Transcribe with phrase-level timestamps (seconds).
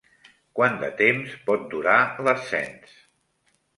[0.59, 1.99] Quant de temps pot durar
[2.29, 2.97] l'ascens?